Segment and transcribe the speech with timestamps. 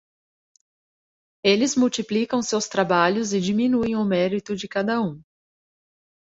[1.45, 5.21] Eles multiplicam seus trabalhos e diminuem o mérito de cada um.